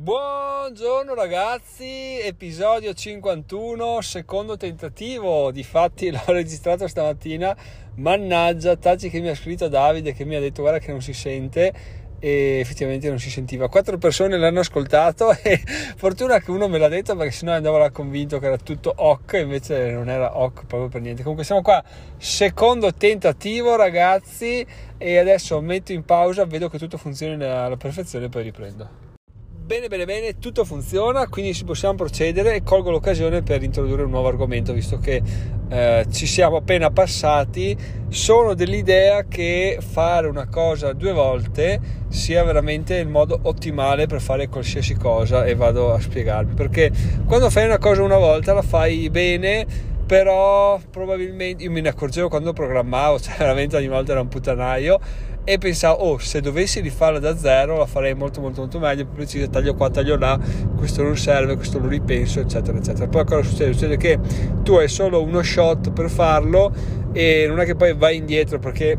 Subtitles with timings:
[0.00, 7.54] Buongiorno ragazzi, episodio 51, secondo tentativo, difatti l'ho registrato stamattina,
[7.96, 11.12] mannaggia, tacci che mi ha scritto Davide che mi ha detto guarda che non si
[11.12, 11.72] sente
[12.20, 13.68] e effettivamente non si sentiva.
[13.68, 15.60] Quattro persone l'hanno ascoltato e
[15.96, 19.32] fortuna che uno me l'ha detto perché sennò andavo là convinto che era tutto ok,
[19.32, 21.22] invece non era ok proprio per niente.
[21.22, 21.82] Comunque siamo qua,
[22.18, 24.64] secondo tentativo ragazzi
[24.96, 29.07] e adesso metto in pausa, vedo che tutto funziona alla perfezione e poi riprendo.
[29.68, 34.28] Bene, bene, bene, tutto funziona, quindi possiamo procedere e colgo l'occasione per introdurre un nuovo
[34.28, 35.20] argomento, visto che
[35.68, 37.76] eh, ci siamo appena passati.
[38.08, 44.48] Sono dell'idea che fare una cosa due volte sia veramente il modo ottimale per fare
[44.48, 46.90] qualsiasi cosa e vado a spiegarvi, perché
[47.26, 49.66] quando fai una cosa una volta la fai bene,
[50.06, 54.98] però probabilmente io me ne accorgevo quando programmavo, cioè veramente ogni volta era un puttanaio
[55.48, 59.14] e pensavo oh se dovessi rifarla da zero la farei molto molto molto meglio più
[59.14, 60.38] precisa taglio qua taglio là
[60.76, 63.72] questo non serve questo lo ripenso eccetera eccetera poi cosa succede?
[63.72, 64.18] succede che
[64.62, 66.70] tu hai solo uno shot per farlo
[67.14, 68.98] e non è che poi vai indietro perché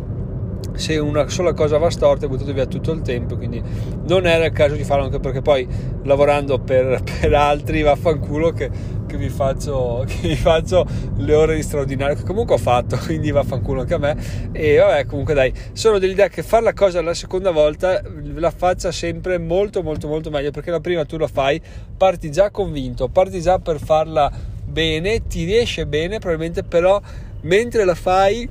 [0.73, 3.61] se una sola cosa va storta hai buttato via tutto il tempo quindi
[4.07, 5.67] non era il caso di farlo anche perché poi
[6.03, 8.69] lavorando per, per altri vaffanculo che,
[9.05, 10.85] che, mi faccio, che mi faccio
[11.17, 14.17] le ore di straordinario che comunque ho fatto quindi vaffanculo anche a me.
[14.51, 18.01] E vabbè comunque dai sono dell'idea che fare la cosa la seconda volta
[18.35, 21.61] la faccia sempre molto molto molto meglio perché la prima tu la fai
[21.97, 24.31] parti già convinto parti già per farla
[24.65, 27.01] bene ti riesce bene probabilmente però
[27.41, 28.47] mentre la fai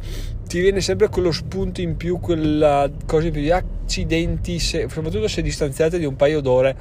[0.48, 5.28] ti viene sempre quello spunto in più, quella cosa in più di accidenti, se, soprattutto
[5.28, 6.74] se distanziate di un paio d'ore,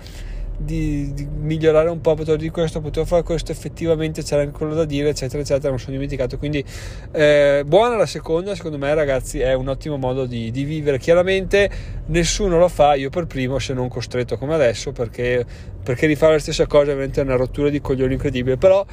[0.58, 4.74] di, di, migliorare un po', potevo dire questo, potevo fare questo, effettivamente c'era anche quello
[4.74, 6.38] da dire, eccetera, eccetera, non sono dimenticato.
[6.38, 6.64] Quindi
[7.12, 10.98] eh, buona la seconda, secondo me ragazzi è un ottimo modo di, di, vivere.
[10.98, 11.70] Chiaramente
[12.06, 15.46] nessuno lo fa, io per primo, se non costretto come adesso, perché,
[15.84, 18.84] perché rifare la stessa cosa è veramente una rottura di coglioni incredibile, però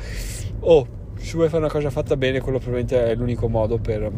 [0.61, 4.11] oh, se vuoi fare una cosa fatta bene, quello probabilmente è l'unico modo per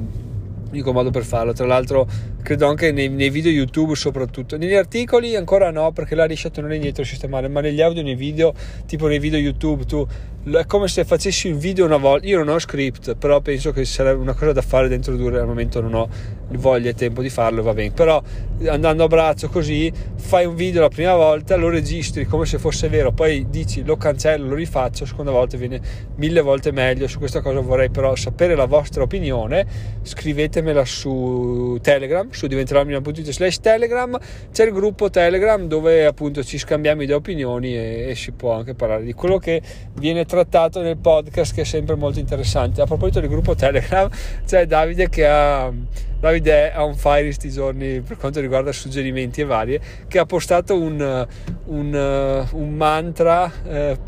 [0.69, 1.53] l'unico modo per farlo.
[1.53, 2.07] Tra l'altro,
[2.43, 6.51] credo anche nei, nei, video YouTube, soprattutto negli articoli, ancora no, perché la riesci a
[6.51, 8.55] tenere indietro e sistemare, ma negli audio, nei video,
[8.87, 10.07] tipo nei video YouTube, tu
[10.53, 12.25] è come se facessi un video una volta.
[12.29, 15.41] Io non ho script, però penso che sarebbe una cosa da fare da introdurre.
[15.41, 16.09] Al momento non ho
[16.51, 17.91] voglia e tempo di farlo, va bene.
[17.91, 18.23] Però
[18.69, 22.89] andando a braccio così, fai un video la prima volta, lo registri come se fosse
[22.89, 25.81] vero, poi dici lo cancello, lo rifaccio, seconda volta viene
[26.15, 27.09] mille volte meglio.
[27.09, 29.67] Su questa cosa vorrei però sapere la vostra opinione.
[30.03, 34.17] Scrivetemela su Telegram, su diventerò.it slash Telegram.
[34.53, 38.53] C'è il gruppo Telegram dove appunto ci scambiamo idee e opinioni e, e si può
[38.53, 39.61] anche parlare di quello che
[39.95, 42.83] viene trattato trattato nel podcast che è sempre molto interessante.
[42.83, 44.09] A proposito del gruppo Telegram,
[44.45, 45.73] c'è Davide che ha
[46.19, 50.79] Davide è on fire questi giorni per quanto riguarda suggerimenti e varie, che ha postato
[50.79, 51.27] un,
[51.67, 53.99] un, un mantra eh,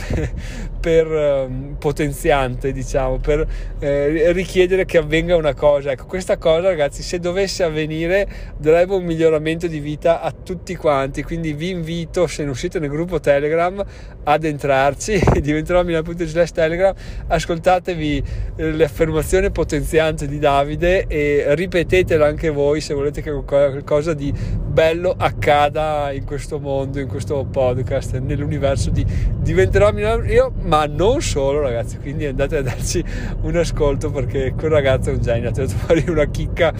[0.88, 3.47] per um, potenziante, diciamo, per
[3.78, 5.93] eh, richiedere che avvenga una cosa.
[5.93, 8.26] Ecco, questa cosa, ragazzi, se dovesse avvenire,
[8.59, 11.22] darebbe un miglioramento di vita a tutti quanti.
[11.22, 13.84] Quindi vi invito, se non siete nel gruppo Telegram,
[14.25, 15.21] ad entrarci.
[15.41, 16.94] Diventerò Milano.it slash Telegram.
[17.28, 18.25] Ascoltatevi
[18.56, 24.15] eh, le affermazioni potenzianti di Davide e ripetete scrivetelo anche voi se volete che qualcosa
[24.15, 29.05] di bello accada in questo mondo, in questo podcast, nell'universo di
[29.38, 33.03] diventerò io, ma non solo ragazzi, quindi andate a darci
[33.43, 36.72] un ascolto perché quel ragazzo è un genio, ha tirato fuori una chicca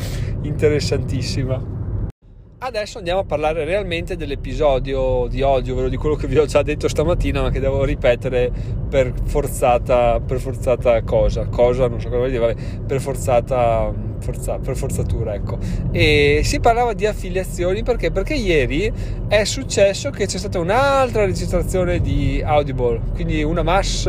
[0.43, 1.77] interessantissima.
[2.61, 6.63] Adesso andiamo a parlare realmente dell'episodio di oggi, ovvero di quello che vi ho già
[6.63, 8.51] detto stamattina, ma che devo ripetere
[8.89, 14.59] per forzata, per forzata cosa, cosa, non so cosa vuol dire, vabbè, per forzata forza,
[14.59, 15.59] per forzatura, ecco.
[15.91, 18.11] E si parlava di affiliazioni perché?
[18.11, 18.93] Perché ieri
[19.27, 24.07] è successo che c'è stata un'altra registrazione di Audible, quindi una mass,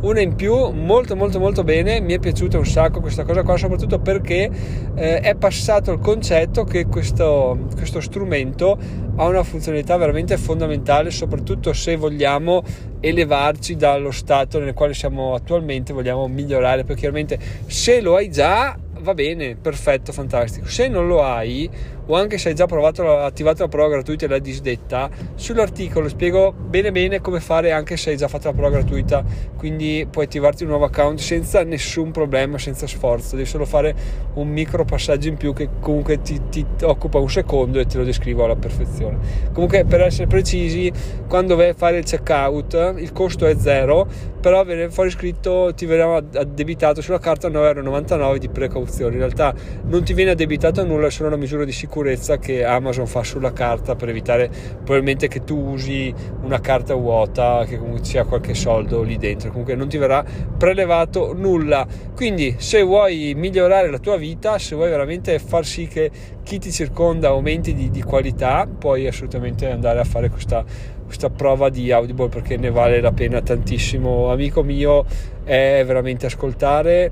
[0.00, 3.56] una in più, molto molto molto bene, mi è piaciuta un sacco questa cosa qua,
[3.56, 4.50] soprattutto perché
[4.94, 8.76] eh, è passato il concetto che questo, questo strumento
[9.16, 12.62] ha una funzionalità veramente fondamentale, soprattutto se vogliamo
[13.00, 18.76] elevarci dallo stato nel quale siamo attualmente, vogliamo migliorare, perché chiaramente se lo hai già
[19.00, 20.66] va bene, perfetto, fantastico.
[20.66, 21.68] Se non lo hai,
[22.06, 26.52] o anche se hai già provato, attivato la prova gratuita e l'hai disdetta, sull'articolo spiego
[26.52, 29.24] bene bene come fare anche se hai già fatto la prova gratuita,
[29.56, 33.94] quindi puoi attivarti un nuovo account senza nessun problema, senza sforzo, devi solo fare
[34.34, 38.04] un micro passaggio in più che comunque ti, ti occupa un secondo e te lo
[38.04, 39.18] descrivo alla perfezione.
[39.52, 40.92] Comunque per essere precisi,
[41.28, 44.08] quando vai a fare il checkout il costo è zero,
[44.40, 48.89] però viene fuori scritto ti verrà addebitato sulla carta 9,99€ di precauzione.
[48.98, 49.54] In realtà
[49.84, 53.52] non ti viene addebitato nulla, è solo una misura di sicurezza che Amazon fa sulla
[53.52, 59.02] carta per evitare probabilmente che tu usi una carta vuota, che comunque sia qualche soldo
[59.02, 59.50] lì dentro.
[59.50, 60.24] Comunque non ti verrà
[60.56, 61.86] prelevato nulla.
[62.14, 66.10] Quindi se vuoi migliorare la tua vita, se vuoi veramente far sì che
[66.42, 70.64] chi ti circonda aumenti di, di qualità, puoi assolutamente andare a fare questa
[71.10, 74.30] questa prova di Audible perché ne vale la pena tantissimo.
[74.30, 75.04] Amico mio,
[75.42, 77.10] è veramente ascoltare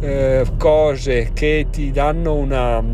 [0.00, 2.84] eh, cose che ti danno una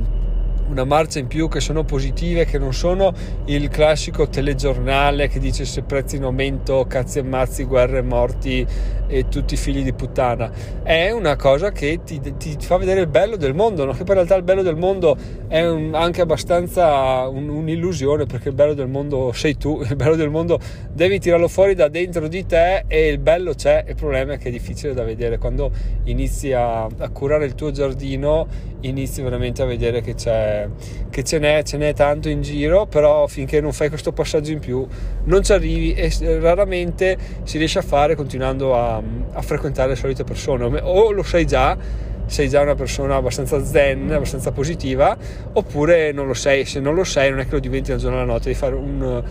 [0.69, 3.13] una marcia in più che sono positive, che non sono
[3.47, 8.67] il classico telegiornale che dice se prezzi in aumento, cazzi e mazzi, guerre e morti
[9.07, 10.51] e tutti figli di puttana.
[10.83, 13.93] È una cosa che ti, ti fa vedere il bello del mondo, no?
[13.93, 15.17] che poi in realtà il bello del mondo
[15.49, 20.17] è un, anche abbastanza un, un'illusione perché il bello del mondo sei tu, il bello
[20.17, 20.59] del mondo
[20.91, 24.49] devi tirarlo fuori da dentro di te e il bello c'è, il problema è che
[24.49, 25.39] è difficile da vedere.
[25.39, 25.71] Quando
[26.05, 30.64] inizi a, a curare il tuo giardino inizi veramente a vedere che c'è
[31.11, 34.59] che ce n'è, ce n'è tanto in giro, però finché non fai questo passaggio in
[34.59, 34.87] più
[35.25, 39.03] non ci arrivi e raramente si riesce a fare continuando a,
[39.33, 44.11] a frequentare le solite persone, o lo sai già sei già una persona abbastanza zen,
[44.11, 45.17] abbastanza positiva,
[45.53, 46.65] oppure non lo sei.
[46.65, 48.75] Se non lo sei, non è che lo diventi da giorno alla notte, devi fare
[48.75, 49.23] un,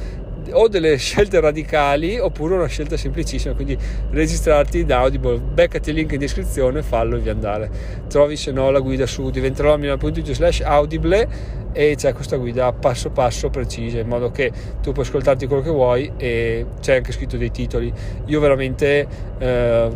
[0.54, 3.78] o delle scelte radicali oppure una scelta semplicissima quindi
[4.12, 7.70] registrarti da Audible beccati il link in descrizione fallo e via andare
[8.08, 13.50] trovi se no la guida su diventerò.it slash audible e c'è questa guida passo passo
[13.50, 17.52] precisa in modo che tu puoi ascoltarti quello che vuoi e c'è anche scritto dei
[17.52, 17.92] titoli.
[18.28, 19.08] Io veramente
[19.40, 19.90] eh,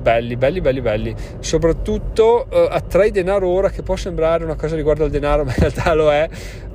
[0.00, 1.14] belli belli belli belli.
[1.40, 5.58] Soprattutto eh, attrai denaro ora che può sembrare una cosa riguardo al denaro ma in
[5.58, 6.28] realtà lo è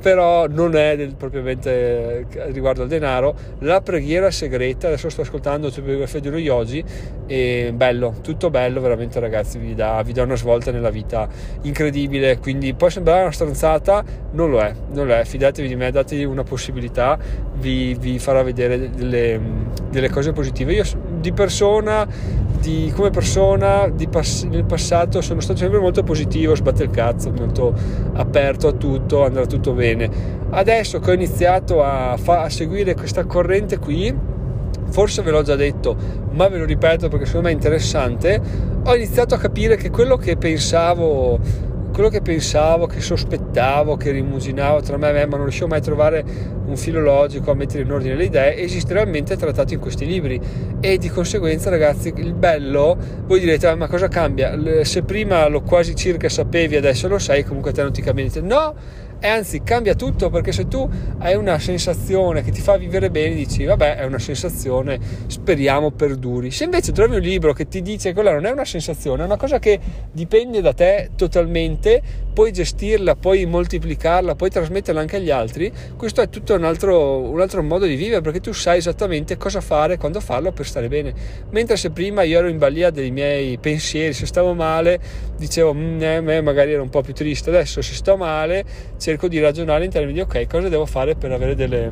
[0.08, 3.36] però non è del, propriamente eh, riguardo al denaro.
[3.60, 6.84] La preghiera segreta adesso sto ascoltando la biografia di uno yogi
[7.26, 11.28] e bello tutto bello veramente ragazzi vi dà, vi dà una svolta nella vita
[11.64, 12.38] incredibile.
[12.38, 16.24] Quindi può sembrare una stronzata non lo è, non lo è, fidatevi di me, dategli
[16.24, 17.18] una possibilità,
[17.56, 19.40] vi, vi farà vedere delle,
[19.90, 20.74] delle, cose positive.
[20.74, 20.84] Io
[21.20, 22.08] di persona,
[22.60, 27.74] di, come persona, pass- nel passato sono stato sempre molto positivo, sbatte il cazzo, molto
[28.14, 30.10] aperto a tutto, andrà tutto bene.
[30.50, 34.14] Adesso che ho iniziato a, fa- a seguire questa corrente qui,
[34.90, 35.96] forse ve l'ho già detto,
[36.32, 38.42] ma ve lo ripeto perché secondo me è interessante,
[38.84, 41.40] ho iniziato a capire che quello che pensavo
[41.98, 45.80] quello che pensavo, che sospettavo, che rimuginavo tra me e me, ma non riuscivo mai
[45.80, 46.24] a trovare
[46.68, 50.40] un filo logico, a mettere in ordine le idee, esiste realmente trattato in questi libri
[50.80, 52.96] e di conseguenza ragazzi il bello,
[53.26, 54.56] voi direte ma cosa cambia?
[54.84, 58.42] Se prima lo quasi circa sapevi adesso lo sai, comunque te non ti cambia niente.
[58.42, 58.76] No!
[59.20, 60.88] E anzi cambia tutto perché se tu
[61.20, 66.52] hai una sensazione che ti fa vivere bene dici vabbè è una sensazione speriamo perduri.
[66.52, 69.26] Se invece trovi un libro che ti dice che quella non è una sensazione è
[69.26, 69.80] una cosa che
[70.12, 72.02] dipende da te totalmente
[72.34, 77.42] puoi gestirla puoi moltiplicarla puoi trasmetterla anche agli altri questo è tutto un altro, un
[77.42, 81.14] altro modo di vivere perché tu sai esattamente cosa fare quando farlo per stare bene.
[81.50, 85.00] Mentre se prima io ero in balia dei miei pensieri se stavo male
[85.38, 88.66] dicevo mm, eh, magari ero un po' più triste adesso se sto male
[88.98, 91.92] cerco di ragionare in termini di ok, cosa devo fare per avere delle,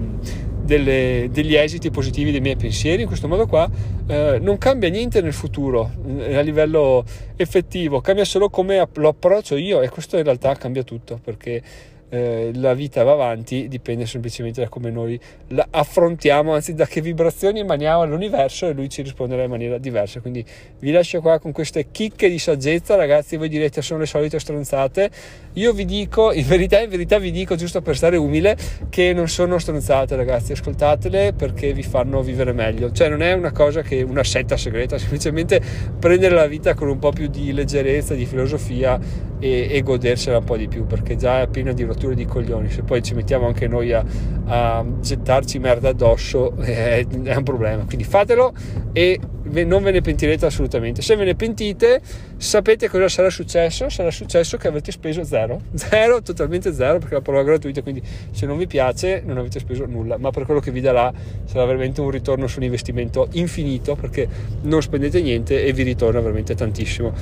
[0.65, 3.03] delle, degli esiti positivi dei miei pensieri.
[3.03, 3.69] In questo modo qua
[4.07, 7.05] eh, non cambia niente nel futuro eh, a livello
[7.35, 11.61] effettivo, cambia solo come lo approccio io e questo in realtà cambia tutto perché
[12.09, 15.19] eh, la vita va avanti dipende semplicemente da come noi
[15.49, 20.19] la affrontiamo, anzi da che vibrazioni emaniamo all'universo e lui ci risponderà in maniera diversa.
[20.19, 20.45] Quindi
[20.79, 23.37] vi lascio qua con queste chicche di saggezza, ragazzi.
[23.37, 25.09] Voi direte sono le solite stronzate.
[25.53, 28.57] Io vi dico, in verità, in verità vi dico giusto per stare umile,
[28.89, 30.51] che non sono stronzate, ragazzi.
[30.51, 32.91] Ascoltatele perché vi fanno vivere meglio.
[32.91, 35.61] Cioè, non è una cosa che una setta segreta, semplicemente
[35.99, 38.99] prendere la vita con un po' più di leggerezza, di filosofia
[39.39, 42.69] e, e godersela un po' di più perché già è piena di rotture di coglioni.
[42.69, 44.03] Se poi ci mettiamo anche noi a,
[44.45, 47.85] a gettarci merda addosso è, è un problema.
[47.85, 48.53] Quindi fatelo
[48.91, 49.19] e
[49.63, 51.01] non ve ne pentirete assolutamente.
[51.01, 52.01] Se ve ne pentite,
[52.37, 53.89] sapete cosa sarà successo?
[53.89, 58.01] Sarà successo che avete speso zero, zero, totalmente zero, perché la prova è gratuita, quindi
[58.31, 61.11] se non vi piace non avete speso nulla, ma per quello che vi darà
[61.45, 64.27] sarà veramente un ritorno su un investimento infinito, perché
[64.63, 67.13] non spendete niente e vi ritorna veramente tantissimo.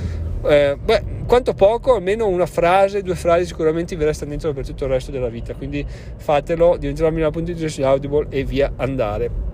[0.46, 4.84] Eh, beh, quanto poco, almeno una frase, due frasi sicuramente vi restano dentro per tutto
[4.84, 5.84] il resto della vita, quindi
[6.16, 9.52] fatelo, diventerò Milano.it Audible e via andare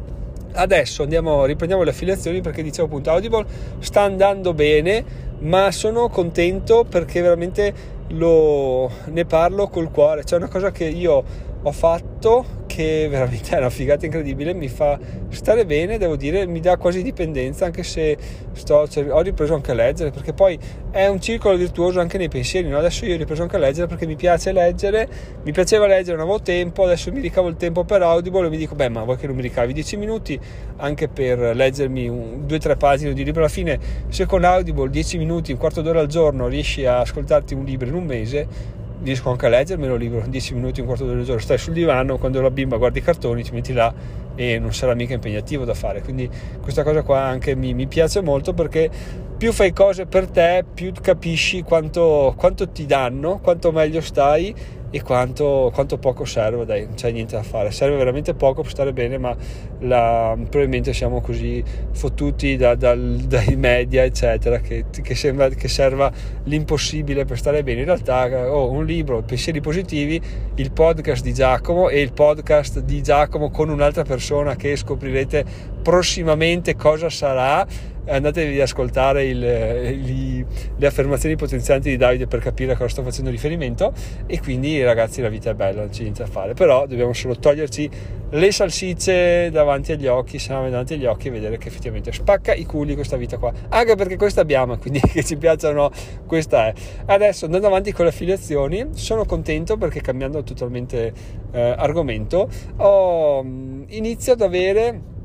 [0.52, 3.44] adesso andiamo, riprendiamo le affiliazioni perché dicevo appunto Audible
[3.78, 10.24] sta andando bene ma sono contento perché veramente lo, ne parlo col cuore.
[10.24, 11.24] C'è una cosa che io
[11.62, 12.44] ho fatto
[12.80, 17.02] che veramente è una figata incredibile, mi fa stare bene, devo dire, mi dà quasi
[17.02, 18.16] dipendenza, anche se
[18.52, 20.58] sto, cioè, ho ripreso anche a leggere, perché poi
[20.90, 22.78] è un circolo virtuoso anche nei pensieri, no?
[22.78, 25.08] adesso io ho ripreso anche a leggere perché mi piace leggere,
[25.42, 28.56] mi piaceva leggere, non avevo tempo, adesso mi ricavo il tempo per Audible e mi
[28.56, 30.40] dico, beh ma vuoi che non mi ricavi 10 minuti
[30.78, 34.88] anche per leggermi un, due o tre pagine di libro, alla fine se con Audible
[34.88, 38.78] 10 minuti, un quarto d'ora al giorno riesci a ascoltarti un libro in un mese,
[39.02, 42.40] riesco anche a leggermelo libro 10 minuti, un quarto d'ora al stai sul divano, quando
[42.40, 43.92] la bimba guardi i cartoni ti metti là
[44.34, 46.28] e non sarà mica impegnativo da fare, quindi
[46.60, 48.90] questa cosa qua anche mi, mi piace molto perché
[49.36, 54.54] più fai cose per te, più capisci quanto, quanto ti danno, quanto meglio stai
[54.90, 58.70] e quanto, quanto, poco serve, dai, non c'è niente da fare, serve veramente poco per
[58.70, 59.34] stare bene, ma
[59.80, 66.10] la, probabilmente siamo così fottuti da, da, dai media, eccetera, che, che, sembra che serva
[66.44, 67.80] l'impossibile per stare bene.
[67.80, 70.20] In realtà ho oh, un libro, Pensieri positivi,
[70.56, 75.44] il podcast di Giacomo e il podcast di Giacomo con un'altra persona che scoprirete
[75.82, 77.66] prossimamente cosa sarà
[78.06, 83.02] andatevi ad ascoltare il, il, le affermazioni potenzianti di Davide per capire a cosa sto
[83.02, 83.92] facendo riferimento.
[84.26, 87.36] E quindi ragazzi la vita è bella, non c'è niente da fare, però dobbiamo solo
[87.36, 87.90] toglierci
[88.32, 92.54] le salsicce davanti agli occhi, se no davanti agli occhi e vedere che effettivamente spacca
[92.54, 95.90] i culi questa vita qua, anche perché questa abbiamo, quindi che ci piacciono,
[96.26, 96.74] questa è.
[97.06, 101.12] Adesso andando avanti con le affiliazioni, sono contento perché cambiando totalmente
[101.50, 103.44] eh, argomento, ho,
[103.88, 105.18] inizio ad avere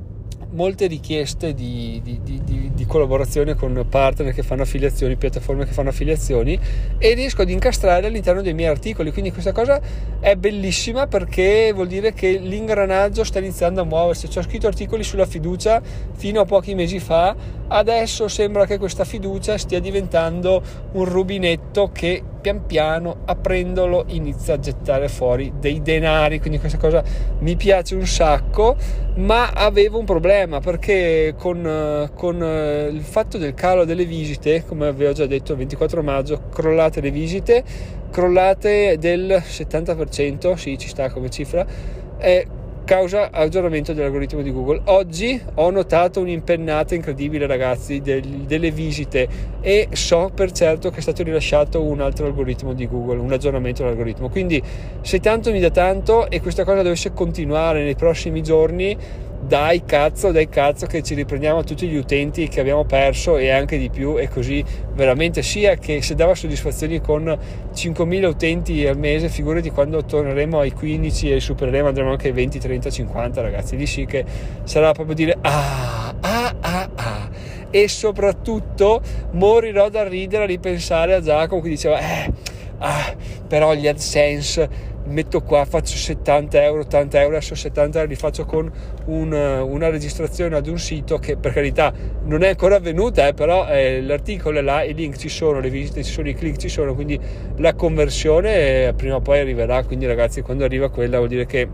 [0.51, 5.89] molte richieste di, di, di, di, collaborazione con partner che fanno affiliazioni, piattaforme che fanno
[5.89, 6.59] affiliazioni
[6.97, 9.11] e riesco ad incastrare all'interno dei miei articoli.
[9.11, 9.79] Quindi questa cosa
[10.19, 14.29] è bellissima perché vuol dire che l'ingranaggio sta iniziando a muoversi.
[14.29, 15.81] Ci ho scritto articoli sulla fiducia
[16.13, 17.35] fino a pochi mesi fa,
[17.67, 20.61] adesso sembra che questa fiducia stia diventando
[20.93, 26.39] un rubinetto che pian piano aprendolo inizia a gettare fuori dei denari.
[26.39, 27.03] Quindi questa cosa
[27.39, 28.75] mi piace un sacco
[29.15, 35.13] ma avevo un problema perché con, con il fatto del calo delle visite come avevo
[35.13, 37.63] già detto il 24 maggio crollate le visite
[38.11, 41.65] crollate del 70% sì ci sta come cifra
[42.17, 42.45] eh,
[42.85, 44.81] causa aggiornamento dell'algoritmo di Google.
[44.85, 49.27] Oggi ho notato un'impennata incredibile, ragazzi, del, delle visite
[49.59, 53.81] e so per certo che è stato rilasciato un altro algoritmo di Google, un aggiornamento
[53.81, 54.29] dell'algoritmo.
[54.29, 54.61] Quindi,
[55.01, 58.95] se tanto mi dà tanto e questa cosa dovesse continuare nei prossimi giorni,
[59.47, 63.77] dai cazzo, dai cazzo che ci riprendiamo tutti gli utenti che abbiamo perso e anche
[63.77, 67.25] di più e così veramente sia che se dava soddisfazioni con
[67.73, 72.59] 5.000 utenti al mese figurati quando torneremo ai 15 e supereremo andremo anche ai 20,
[72.59, 73.77] 30, 50 ragazzi.
[73.77, 74.25] Lì sì che
[74.63, 77.29] sarà proprio dire ah ah ah ah.
[77.69, 82.31] E soprattutto morirò da ridere a ripensare a Giacomo che diceva eh
[82.79, 83.15] ah,
[83.47, 88.45] però gli AdSense metto qua, faccio 70 euro, 80 euro, adesso 70 euro li faccio
[88.45, 88.71] con
[89.05, 91.93] un, una registrazione ad un sito che per carità
[92.23, 95.69] non è ancora avvenuta, eh, però eh, l'articolo è là, i link ci sono, le
[95.69, 97.19] visite ci sono, i click ci sono, quindi
[97.57, 101.67] la conversione eh, prima o poi arriverà, quindi ragazzi quando arriva quella vuol dire che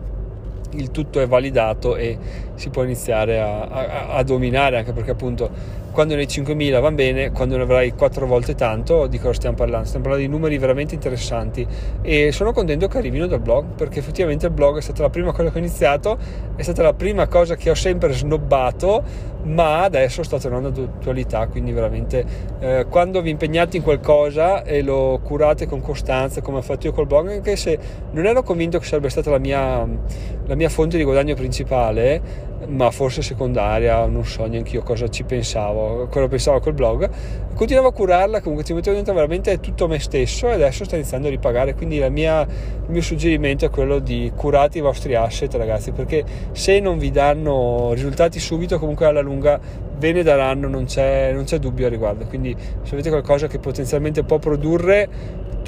[0.73, 2.17] il tutto è validato e
[2.61, 7.31] si può iniziare a, a, a dominare anche perché appunto quando nei 5.000 va bene,
[7.31, 9.87] quando ne avrai 4 volte tanto, di cosa stiamo parlando?
[9.87, 11.67] Stiamo parlando di numeri veramente interessanti
[12.01, 15.33] e sono contento che arrivino dal blog perché effettivamente il blog è stata la prima
[15.33, 16.17] cosa che ho iniziato,
[16.55, 19.03] è stata la prima cosa che ho sempre snobbato,
[19.43, 22.25] ma adesso sta tornando ad attualità, quindi veramente
[22.59, 26.93] eh, quando vi impegnate in qualcosa e lo curate con costanza come ho fatto io
[26.93, 27.77] col blog, anche se
[28.11, 29.85] non ero convinto che sarebbe stata la mia,
[30.45, 35.23] la mia fonte di guadagno principale, ma forse secondaria, non so neanche io cosa ci
[35.23, 37.09] pensavo, quello pensavo col blog,
[37.55, 41.27] continuavo a curarla, comunque ci mettevo dentro veramente tutto me stesso e adesso sta iniziando
[41.27, 42.47] a ripagare, quindi mia, il
[42.87, 47.91] mio suggerimento è quello di curate i vostri asset ragazzi, perché se non vi danno
[47.93, 52.25] risultati subito comunque alla lunga ve ne daranno, non c'è, non c'è dubbio a riguardo,
[52.25, 55.07] quindi se avete qualcosa che potenzialmente può produrre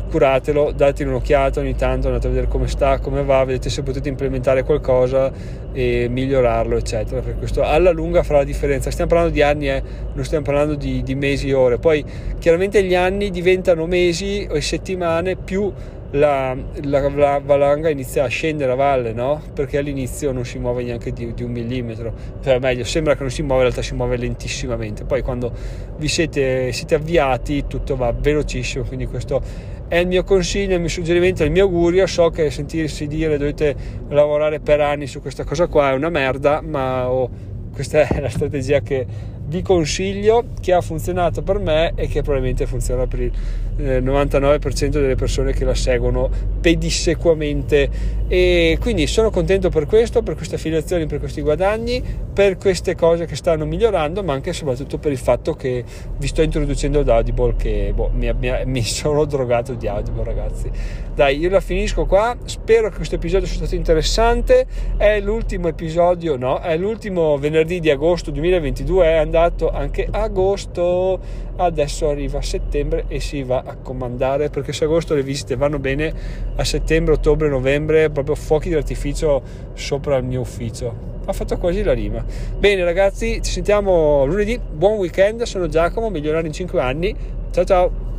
[0.09, 4.09] curatelo, datelo un'occhiata ogni tanto, andate a vedere come sta, come va, vedete se potete
[4.09, 5.31] implementare qualcosa
[5.71, 7.21] e migliorarlo, eccetera.
[7.21, 8.91] Per questo alla lunga farà la differenza.
[8.91, 9.81] Stiamo parlando di anni, eh?
[10.13, 11.77] non stiamo parlando di, di mesi e ore.
[11.77, 12.03] Poi
[12.39, 15.71] chiaramente gli anni diventano mesi e settimane più
[16.13, 19.41] la, la, la, valanga inizia a scendere a valle, no?
[19.53, 23.31] Perché all'inizio non si muove neanche di, di, un millimetro, cioè meglio, sembra che non
[23.31, 25.05] si muove, in realtà si muove lentissimamente.
[25.05, 25.51] Poi quando
[25.97, 29.41] vi siete, siete avviati tutto va velocissimo, quindi questo
[29.87, 32.05] è il mio consiglio, il mio suggerimento, il mio augurio.
[32.05, 33.75] So che sentirsi dire dovete
[34.09, 37.29] lavorare per anni su questa cosa qua è una merda, ma oh,
[37.73, 39.05] questa è la strategia che
[39.53, 43.31] vi consiglio che ha funzionato per me e che probabilmente funziona per il
[43.77, 46.27] eh, 99% delle persone che la seguono
[46.59, 52.01] pedissequamente e quindi sono contento per questo, per queste affiliazioni, per questi guadagni,
[52.33, 55.83] per queste cose che stanno migliorando, ma anche e soprattutto per il fatto che
[56.17, 60.71] vi sto introducendo ad Audible che boh, mi, mi, mi, sono drogato di Audible ragazzi.
[61.13, 64.65] Dai, io la finisco qua, spero che questo episodio sia stato interessante,
[64.97, 66.59] è l'ultimo episodio, no?
[66.59, 71.19] È l'ultimo venerdì di agosto 2022, è andato anche agosto,
[71.57, 76.13] adesso arriva settembre e si va a comandare perché se agosto le visite vanno bene,
[76.55, 79.41] a settembre, ottobre, novembre proprio fuochi di artificio
[79.73, 82.23] sopra il mio ufficio ha fatto quasi la rima.
[82.57, 87.15] Bene ragazzi, ci sentiamo lunedì, buon weekend, sono Giacomo, migliorare in 5 anni,
[87.51, 88.12] ciao ciao!